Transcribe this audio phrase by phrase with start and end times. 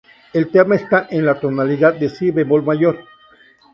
[0.33, 3.05] El tema está en la tonalidad de "si" bemol mayor.